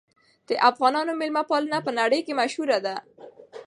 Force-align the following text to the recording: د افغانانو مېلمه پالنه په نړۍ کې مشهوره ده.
د 0.47 0.51
افغانانو 0.69 1.11
مېلمه 1.19 1.43
پالنه 1.51 1.77
په 1.85 1.91
نړۍ 1.99 2.19
کې 2.25 2.33
مشهوره 2.41 2.77
ده. 2.85 2.95